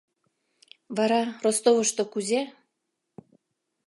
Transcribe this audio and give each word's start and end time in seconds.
Вара 0.97 1.21
Ростовышто 1.43 2.03
кузе? 2.11 2.41